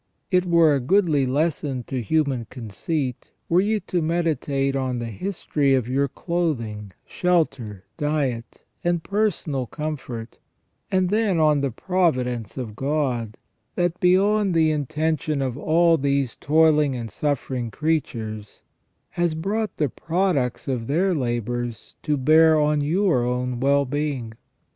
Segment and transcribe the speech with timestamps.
[0.31, 5.75] It were a goodly lesson to human conceit were you to meditate on the history
[5.75, 10.39] of your clothing, shelter, diet, and personal com fort;
[10.89, 13.37] and then on the providence of God,
[13.75, 18.63] that beyond the inten tion of all these toiling and suffering creatures
[19.11, 24.33] has brought the products of their labours to bear on your own well being.